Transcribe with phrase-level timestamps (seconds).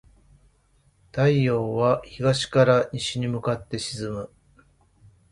[1.11, 4.31] 太陽は東から西に向かって沈む。